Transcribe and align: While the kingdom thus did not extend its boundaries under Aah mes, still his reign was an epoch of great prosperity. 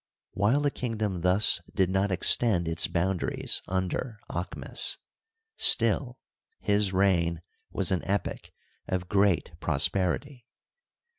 While 0.31 0.61
the 0.61 0.71
kingdom 0.71 1.21
thus 1.21 1.61
did 1.75 1.91
not 1.91 2.11
extend 2.11 2.67
its 2.67 2.87
boundaries 2.87 3.61
under 3.67 4.17
Aah 4.31 4.47
mes, 4.57 4.97
still 5.57 6.17
his 6.59 6.91
reign 6.91 7.43
was 7.71 7.91
an 7.91 8.01
epoch 8.05 8.51
of 8.87 9.07
great 9.07 9.51
prosperity. 9.59 10.47